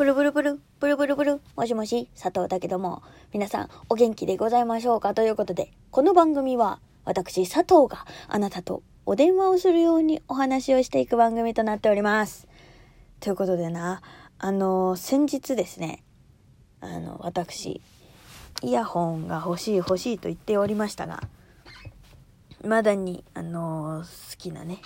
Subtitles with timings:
[0.00, 3.02] ブルブルブル、ブルブルブル、もしもし、佐藤だけども、
[3.34, 5.12] 皆さんお元気でございましょうか？
[5.12, 12.48] ということで、この番組は、私佐藤があなたとお電話をするようにお話をしていく番組となっております。
[13.20, 14.00] ということでな、
[14.38, 16.02] あの、先日ですね、
[16.80, 17.82] あの、私、
[18.62, 21.20] イヤホンが欲しい欲しいと言っておりましたが、
[22.64, 24.78] まだに、あの、好きなね、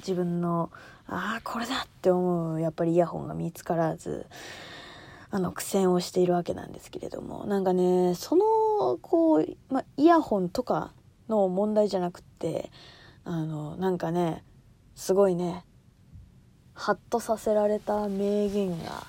[0.00, 0.70] 自分の
[1.06, 4.26] ああこれだって思うやっぱりイヤホンが見つからず
[5.30, 10.92] あの苦戦をしているわけなんですけれどもなんかねそのこう、ま、イヤホンとか
[11.28, 12.70] の問題じゃなくって
[13.24, 14.42] あのなんかね
[14.94, 15.64] すごいね
[16.74, 19.06] ハッとさせられた名言が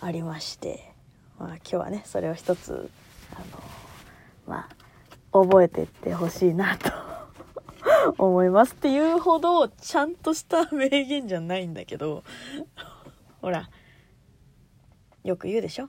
[0.00, 0.92] ありまして、
[1.38, 2.90] まあ、今日はねそれを一つ
[3.34, 3.44] あの
[4.46, 4.76] まあ
[5.32, 7.17] 覚えていってほしいなと
[8.18, 12.24] 思いますっていうほどちゃんとした名言じゃないんだけど
[13.40, 13.68] ほら
[15.24, 15.88] よく言うでしょ？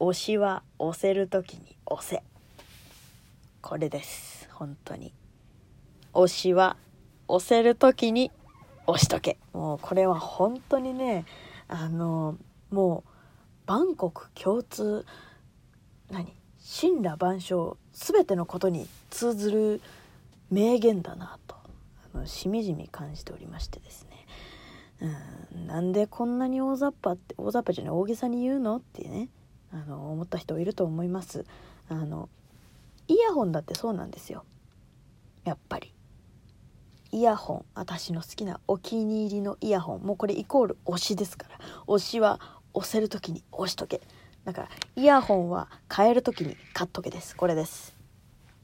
[0.00, 2.22] 推しは押せる時に押せ。
[3.62, 5.12] これです本当に。
[6.12, 6.76] 推しは
[7.28, 8.30] 押せる時に
[8.86, 9.38] 押しとけ。
[9.52, 11.24] もうこれは本当にね
[11.68, 12.36] あの
[12.70, 13.10] もう
[13.66, 15.06] 万国共通
[16.10, 16.34] 何？
[16.80, 19.80] 神羅万象全てのことに通ずる
[20.50, 21.56] 名言だなと
[22.14, 24.26] あのしみじみ感じておりましてですね。
[25.52, 29.28] うんなんでこんなに大雑把って大雑把じゃない大げさに言うのってね
[29.72, 31.44] あの思った人いると思います。
[31.88, 32.28] あの
[33.08, 34.44] イヤホンだってそうなんですよ。
[35.44, 35.92] やっぱり。
[37.12, 40.00] イヤホン私の好きなお気に入りのイヤホン。
[40.00, 41.58] もうこれイコール推しですから。
[41.86, 42.40] 推しは
[42.72, 44.00] 押せる時に押しとけ。
[44.44, 47.36] だからイヤホンは変える時に買っとけです。
[47.36, 47.94] これです。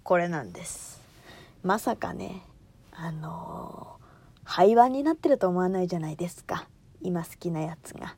[0.03, 1.00] これなんです。
[1.63, 2.43] まさかね
[2.93, 6.67] あのー、廃盤になってると思わないじゃないですか。
[7.03, 8.17] 今好きなやつが、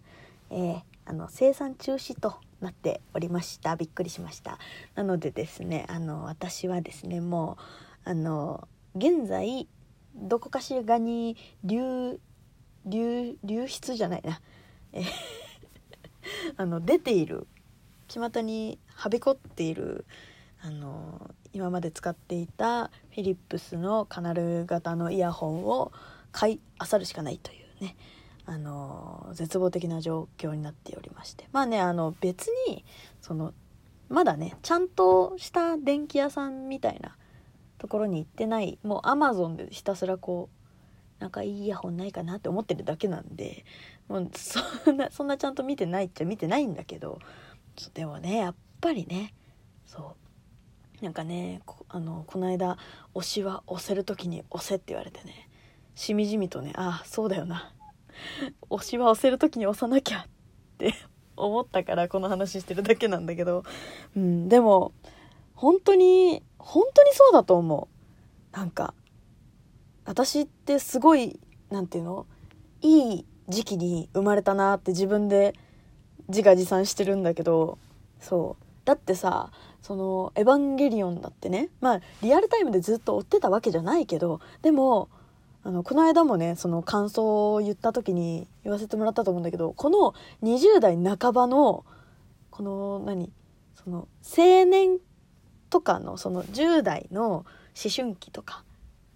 [0.51, 3.77] えー、あの生産中止となっておりました。
[3.77, 4.59] びっくりしました。
[4.95, 7.59] なのでですねあの私はですねも
[8.07, 9.67] うあの現在
[10.15, 12.19] どこかしらに流
[12.87, 14.41] 流流出じゃないな、
[14.93, 15.05] え
[16.57, 17.47] あの出ている
[18.09, 20.05] 巷にはびこっている
[20.65, 25.93] あの今まで使っていたフィリップスのカナル型のイヤホンを
[26.31, 26.61] 買い
[26.93, 27.97] 漁るしかないというね
[28.47, 31.49] あの絶望的な状況になっておりまして。
[31.53, 32.85] まあねあの別に
[33.21, 33.53] その
[34.09, 37.17] まだねちゃんとした電気屋さんみたいな
[37.79, 40.49] ところに行ってないもうアマゾンでひたすらこ
[41.19, 43.65] うなんかいいイヤホンないかなって思ってるだけなんで
[44.09, 47.21] もうそんなそんなちゃんと見てないっちゃ見てないんだけど
[47.95, 49.33] でもねやっぱりね
[49.87, 50.22] そう
[51.03, 52.79] なんかねこあのこの間
[53.15, 55.51] 「推しは押せる時に押せ」って言われてね。
[55.95, 57.75] しみじみとねああそうだよな。
[58.71, 60.27] 推しは押せる時に押さなきゃっ
[60.79, 60.95] て
[61.37, 63.65] 思ったからこの話してるだけなんだけど、
[64.17, 64.93] うん、でも
[65.55, 67.89] 本当に本当にそうだと思
[68.53, 68.57] う。
[68.57, 68.95] なんか
[70.05, 72.27] 私ってすごい何て言うの？
[72.81, 75.55] いい時期に生まれたなって自分で
[76.29, 77.77] 自画自賛してるんだけど。
[78.21, 78.65] そう。
[78.85, 79.51] だってさ
[79.83, 81.69] その「エヴァンゲリオン」だってね。
[81.81, 85.09] まあリアルタイムでずっと追ってたわけじゃないけどでも
[85.65, 91.85] あのこの間もねその感想を言った時に言わせてもらったと思うんだけどこの20代半ばの
[92.51, 93.33] この何？
[93.75, 94.99] その青年
[95.71, 97.45] とかのその10代の思
[97.95, 98.65] 春期とか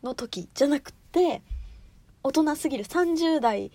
[0.02, 1.42] の時じゃなくって
[2.22, 3.70] 大人すぎる30代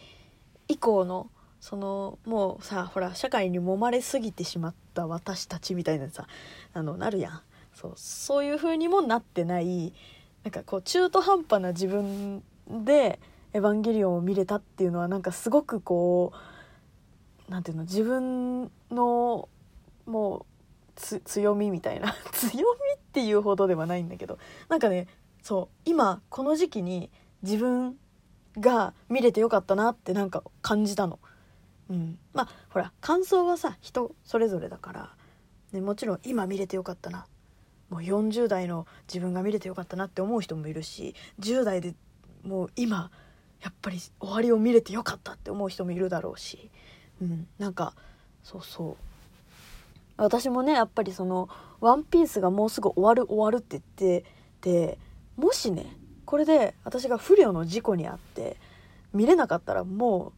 [0.68, 6.28] 以降のそのもうさほら社会に揉まれすぎてしまった私たちみたいなさ
[6.74, 7.42] あのなるやん
[7.74, 9.94] そうそういう風にもなってない
[10.44, 13.20] なんかこう中途半端な自分で
[13.54, 19.50] 「エヴァンゲリオン」を見れたっていうのはなんかすごくこう何ていうの自分の
[20.06, 20.46] も
[20.96, 25.08] う強みみたいな強みっていうほどではないんだけどなんかね
[25.42, 27.10] そう今この時期に
[27.42, 27.98] 自分
[28.58, 31.20] が見れてよかったなってなんか感じたの。
[31.90, 35.10] うん、まあほら感想はさ人それぞれだから、
[35.72, 37.26] ね、もちろん今見れてよかったな。
[37.90, 41.94] もう40代の自分が見れてよかったなって思う人もいるし10代で
[42.42, 43.12] もう今
[43.62, 46.72] やっぱり終わりを見れてよかったって思う人もいるだろうし、
[47.22, 47.94] うん、なんか
[48.44, 48.96] そうそう。
[50.16, 51.50] 私もねやっぱりその
[51.82, 54.26] 「ワンピースがもうすぐ終わる終わるって言って
[54.62, 54.98] て
[55.36, 58.58] もしねこれで私が不慮の事故に遭って
[59.14, 60.32] 見れなかったらも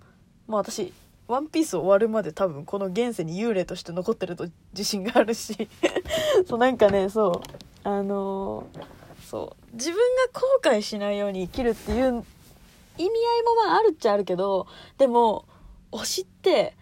[0.48, 0.94] うもう私
[1.28, 5.70] ワンピース終わるまで多分この現世に幽霊として残ってると自信があるし。
[6.48, 7.42] そうなんかねそ
[7.86, 7.88] う。
[7.88, 8.86] あのー、
[9.26, 9.76] そう。
[9.76, 14.68] 自分が後悔しないように生きるっていう意味合いもまああるっちゃあるけど
[14.98, 15.46] でも
[15.92, 16.76] 推しって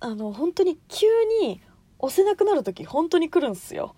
[0.00, 1.06] あの本当に急
[1.42, 1.60] に
[1.98, 3.94] 押せなくなる時本当に来るんすよ。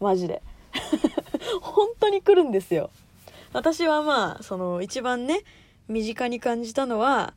[0.00, 0.42] マジで。
[1.60, 2.90] 本当に来るんですよ。
[3.52, 5.42] 私はまあその一番ね
[5.88, 7.34] 身近に感じたのは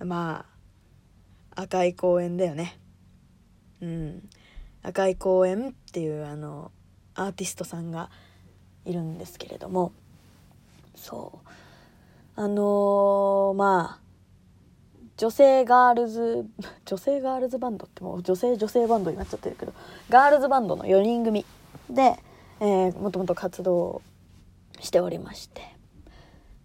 [0.00, 0.49] まあ
[1.54, 2.78] 赤い公園だよね。
[3.80, 4.28] うん。
[4.82, 6.72] 赤い公園っていうあの
[7.14, 8.10] アーティストさんが
[8.84, 9.92] いるんですけれども。
[10.94, 11.48] そう。
[12.36, 14.10] あのー、まあ
[15.16, 16.46] 女性ガールズ
[16.86, 19.74] 女性ガールズバンドってもう女性女性バンドになっちゃってるけど
[20.08, 21.44] ガールズバンドの4人組
[21.90, 22.18] で、
[22.60, 24.00] えー、もともと活動
[24.80, 25.79] しておりまして。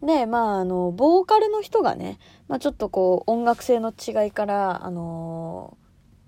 [0.06, 5.78] でまああのボーカルの人がね、まあ、ちょっとこう音楽性の違いからあの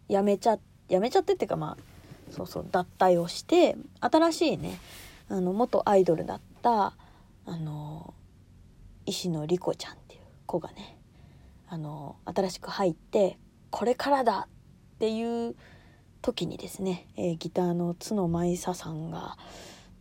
[0.09, 0.57] ー、やめちゃ
[0.89, 4.79] やめちゃってっていうかまあそうそう脱退をして新しいね
[5.29, 6.93] あの元アイドルだった
[7.45, 8.13] あの
[9.05, 10.97] 石野莉子ちゃんっていう子がね
[11.69, 13.37] あの新しく入って
[13.69, 14.47] これからだ
[14.95, 15.55] っていう
[16.21, 19.37] 時にですね、えー、ギターの角舞沙さんが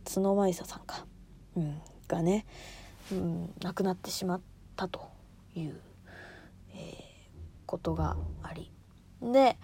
[0.05, 1.05] 角舞沙さんか、
[1.55, 2.45] うん、がね、
[3.11, 4.41] うん、亡くなってしまっ
[4.75, 5.09] たと
[5.55, 5.79] いう、
[6.73, 6.79] えー、
[7.65, 8.71] ことがあり。
[9.21, 9.57] で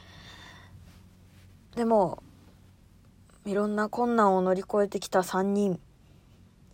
[1.76, 2.24] でも
[3.46, 5.80] いろんな困難を乗り越えてきた3人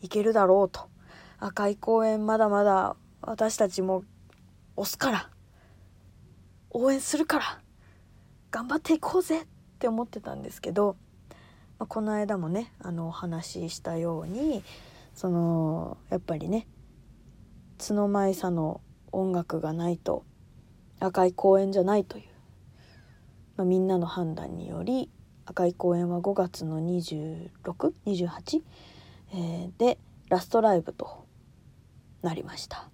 [0.02, 0.88] いけるだろうと。
[1.40, 4.04] 赤い公園まだまだ私たちも
[4.76, 5.30] 押すから。
[6.72, 7.62] 応援するから。
[8.52, 9.42] 頑張っていこうぜ。
[9.42, 9.46] っ
[9.80, 10.98] て思ってたんですけど、
[11.80, 14.62] まあ、この間もねあのお話ししたように
[15.20, 16.66] そのやっぱりね
[17.78, 18.80] 角舞さの
[19.12, 20.24] 音楽がないと
[21.02, 22.24] 赤い公園じゃないという、
[23.58, 25.10] まあ、みんなの判断により
[25.46, 28.62] 赤い公園は5月の2628、
[29.34, 29.98] えー、で
[30.30, 31.26] ラストライブと
[32.22, 32.90] なりました。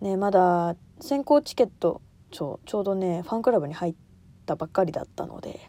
[0.00, 2.02] ねまだ先行チケット
[2.32, 3.94] ちょちょうどねファンクラブに入っ
[4.44, 5.60] たばっかりだったので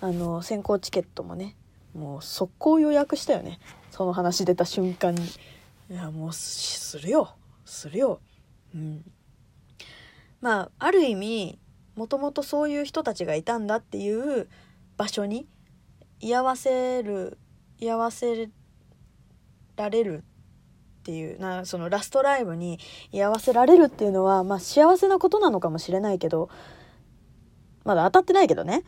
[0.00, 1.56] あの先行チケットもね
[1.94, 3.58] もう速攻予約したよね。
[3.90, 5.24] その話出た瞬間に。
[5.90, 7.34] いやもうするよ。
[7.64, 8.20] するよ。
[8.74, 9.04] うん。
[10.40, 11.58] まあある意味
[11.96, 14.48] もともとそういう人たちがいたんだっていう
[14.96, 15.46] 場所に
[16.20, 17.38] 居合わせる
[17.78, 18.48] 居合わせ
[19.76, 20.24] られる
[21.00, 22.78] っていうなそのラストライブに
[23.10, 26.50] 居合わせられるっていうのは、まあ、幸せなことなのかもしれないけど
[27.84, 28.84] まだ当たってないけどね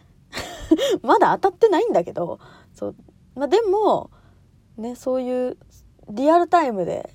[1.02, 2.38] まだ当たってないんだけど
[2.82, 2.94] そう、
[3.36, 4.10] まあ、でも、
[4.76, 5.56] ね、そういう
[6.10, 7.14] リアルタイムで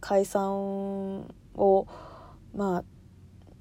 [0.00, 1.86] 解散を
[2.54, 2.84] ま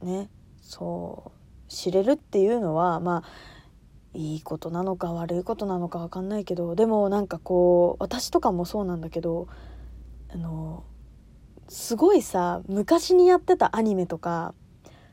[0.01, 0.30] あね
[0.62, 1.34] そ
[1.68, 3.30] う知れるっていうのはまあ
[4.13, 9.48] いいことなのか悪いことなのか分かんないけどでもなんかこう私とかもそうなんだけど
[10.34, 10.84] あの
[11.68, 14.54] すごいさ昔にやってたアニメとか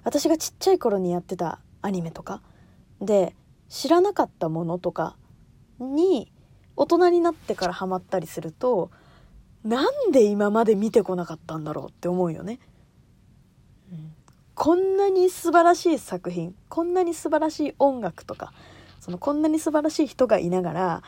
[0.05, 2.43] 私がちっちゃい頃にやってたアニメとか
[3.01, 3.35] で
[3.69, 5.17] 知らなかったものとか
[5.81, 6.33] に
[6.77, 8.91] 大人になってからハマったりすると
[9.65, 12.59] なんで今まで見てこなかったんだろうって思うよね。
[13.93, 14.13] うん、
[14.55, 18.53] こんなに素晴らしい作品こんなに素晴らしい音楽とか
[19.01, 21.03] そのこんなに素晴らしい人がいながら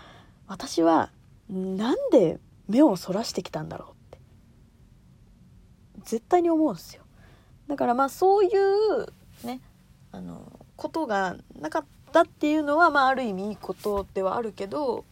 [0.46, 1.10] 私は
[1.48, 4.18] なんで目をそらしてきたんだろうって
[6.04, 7.02] 絶対に思うんですよ
[7.68, 9.06] だからまあそういう
[9.46, 9.60] ね
[10.10, 15.04] あのことがなかったっていうのはまあある意味いいことではあるけど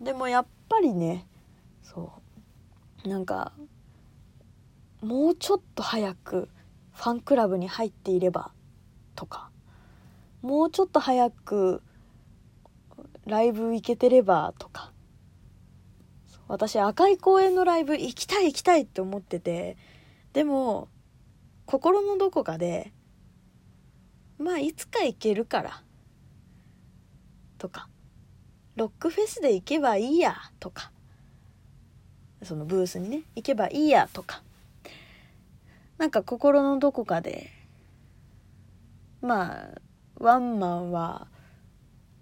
[0.00, 1.26] でもやっぱりね
[1.82, 2.12] そ
[3.04, 3.52] うなんか
[5.02, 6.48] もうちょっと早く
[6.92, 8.52] ファンクラブに入っていれば
[9.14, 9.50] とか
[10.42, 11.82] もうちょっと早く
[13.26, 14.92] ライブ行けてればとか
[16.48, 19.76] 私赤い公園のライブ行きたい行きたいって思ってて
[20.32, 20.88] でも
[21.66, 22.92] 心のどこかで
[24.38, 25.82] まあいつか行けるから
[27.58, 27.88] とか
[28.76, 30.90] ロックフェスで行けばいいやとか
[32.42, 34.42] そのブースにね行けばいいやとか
[35.98, 37.50] なんか心のどこかで
[39.20, 39.68] まあ
[40.18, 41.26] ワンマンは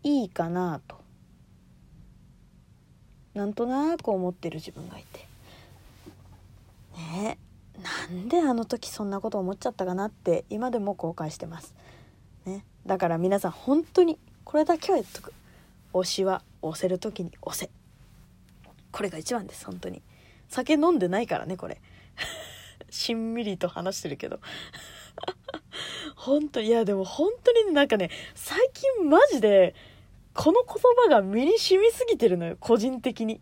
[0.02, 0.96] いいかなと
[3.34, 5.26] なんとなく思ってる自分がいて
[6.96, 7.38] ね
[7.82, 11.74] なんであの時そんなこと思っちゃったかなって今でも後悔してます。
[12.46, 15.34] ね、だから皆さん本当にこれだけは言っとく。
[15.92, 17.68] 推しは押せる時に押せ。
[18.92, 20.02] これが一番です本当に。
[20.48, 21.80] 酒飲んでないからねこれ。
[22.88, 24.38] しんみりと話してるけど。
[26.14, 29.74] 本当いやでも本当になんかね最近マジで
[30.32, 33.40] この言葉が身に染みすぎてるのよ個人的に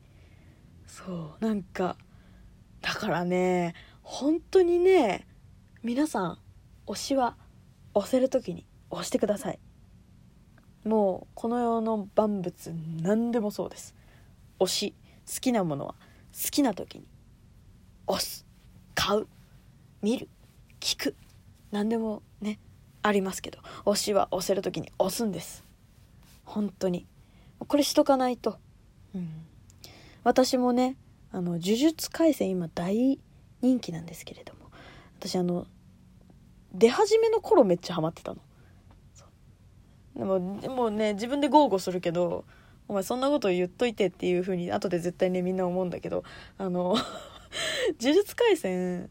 [0.86, 1.96] そうなんか
[2.80, 5.26] だからね本当にね
[5.82, 6.38] 皆さん
[6.86, 7.36] 推しは
[7.92, 9.58] 押せる時に押してください
[10.84, 12.72] もうこの世の万物
[13.02, 13.94] 何でもそうです。
[14.60, 14.94] 推し
[15.26, 15.94] 好きなものは
[16.32, 17.06] 好きな時に
[18.06, 18.46] 押す。
[18.94, 19.26] 買う。
[20.02, 20.28] 見る。
[20.80, 21.16] 聞く。
[21.70, 22.58] 何でもね
[23.02, 23.58] ありますけど。
[23.86, 25.64] 推しは押せる時に押すんです。
[26.44, 27.06] 本当に。
[27.66, 28.58] これしとかないと、
[29.14, 29.28] うん、
[30.22, 30.96] 私もね
[31.32, 33.18] あの呪術廻戦今大
[33.62, 34.60] 人気なんですけれども。
[35.18, 35.66] 私あの
[36.74, 38.40] 出始めの頃めっちゃハマってたの。
[40.16, 42.44] でもでもね自分で豪語するけど
[42.88, 46.22] お前そんなこと言っといてっていう風に後で絶対ねみんな思うんだけど
[46.58, 46.96] あの
[48.00, 49.10] 呪術廻戦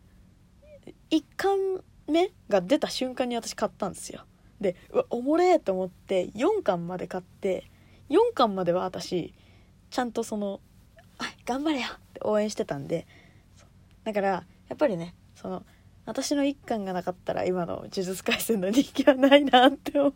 [1.10, 1.57] 1巻
[2.07, 4.22] 目が出た瞬間に私買ったんですよ
[4.62, 7.69] でうわおもれえと思って4巻まで買って
[8.10, 9.33] 4巻までは私
[9.89, 10.60] ちゃんとその
[11.45, 13.07] 「頑張れよ!」って応援してたんで
[14.03, 15.65] だからやっぱりねその
[16.05, 20.13] 私の1巻がなかったら今の呪術廻戦の人気はないなって思う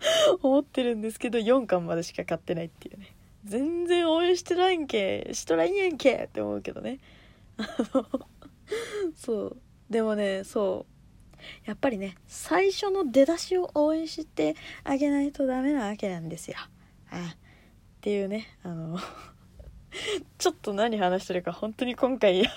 [0.42, 3.14] 思ってるんですけど4巻までしか買ってないっていうね。
[3.44, 6.98] 全然応援してないんけしとらんやんけって思うけどね。
[7.56, 8.06] あの
[9.14, 9.56] そう。
[9.88, 11.00] でもねそう。
[11.64, 16.56] やっぱりね最初の出だしを応援してあげないとダメなわけなんですよ。
[17.10, 17.36] あっ
[18.00, 18.98] ていうねあの
[20.38, 22.52] ちょっと何話してるか本当に今回あ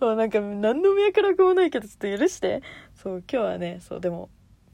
[0.00, 2.62] の なんか何の脈絡もないけどちょっと許して。
[2.94, 4.28] そう今日はねそうでも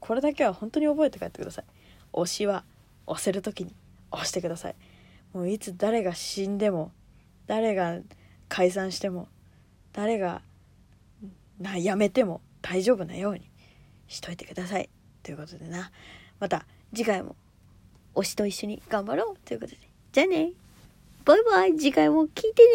[0.07, 1.65] これだけは本当に覚えて帰ってください。
[2.13, 2.63] 推しは
[3.07, 3.75] 押せる時に
[4.09, 4.75] 押してください。
[5.33, 6.93] もういつ誰が死んでも
[7.45, 7.99] 誰が
[8.47, 9.27] 解散しても
[9.91, 10.41] 誰が
[11.59, 13.41] なやめても大丈夫なように
[14.07, 14.89] しといてください。
[15.23, 15.91] ということでな。
[16.39, 17.35] また次回も
[18.15, 19.37] 推しと一緒に頑張ろう。
[19.43, 19.77] ということで。
[20.13, 20.51] じゃあね。
[21.25, 21.75] バイバイ。
[21.75, 22.69] 次回も聞いてね